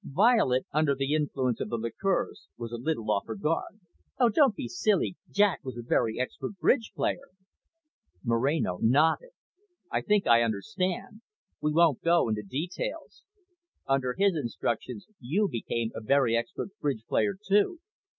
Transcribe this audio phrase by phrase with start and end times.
[0.03, 3.81] Violet, under the influence of the liqueurs, was a little off her guard.
[4.17, 5.15] "Oh, don't be silly.
[5.29, 7.27] Jack was a very expert bridge player."
[8.23, 9.29] Moreno nodded.
[9.91, 11.21] "I think I understand.
[11.61, 13.21] We won't go into details.
[13.85, 17.77] Under his instructions, you became a very expert bridge player too.